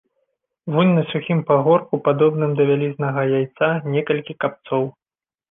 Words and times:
Вунь 0.75 0.93
на 0.99 1.03
сухім 1.11 1.39
пагорку, 1.49 1.99
падобным 2.07 2.57
да 2.61 2.67
вялізнага 2.71 3.21
яйца, 3.37 3.71
некалькі 3.99 4.39
капцоў. 4.47 4.83